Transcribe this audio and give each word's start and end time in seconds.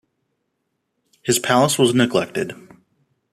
His 1.21 1.37
palace 1.37 1.77
was 1.77 1.93
neglected. 1.93 2.55